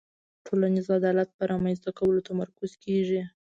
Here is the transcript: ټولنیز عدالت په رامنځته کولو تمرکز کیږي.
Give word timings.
ټولنیز 0.45 0.87
عدالت 0.99 1.29
په 1.37 1.43
رامنځته 1.51 1.89
کولو 1.97 2.25
تمرکز 2.29 2.71
کیږي. 2.83 3.21